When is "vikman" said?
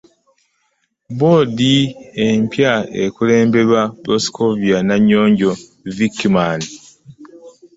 5.95-6.59